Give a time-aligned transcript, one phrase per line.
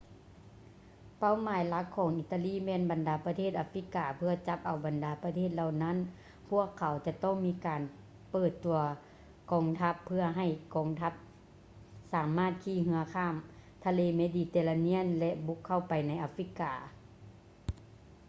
[1.19, 5.97] ເປົ້າໝາຍຫຼັກຂອງອີຕາລີແມ່ນບັນດາປະເທດອາຟຣິກາ ເພື່ອຈັບເອົາບັນດາປະເທດເຫຼົ່ານັ້ນ
[6.49, 7.81] ພວກເຂົາຈະຕ້ອງມີການ
[8.31, 8.79] ເປີດຕົວ
[9.51, 11.13] ກອງທັບ ເພື່ອໃຫ້ກອງທັບ
[12.13, 13.35] ສາມາດຂີ່ເຮືອຂ້າມ
[13.85, 16.73] ທະເລເມດີເຕເຣນຽນ ແລະ ບຸກເຂົ້າໄປໃນອາຟຣິກາ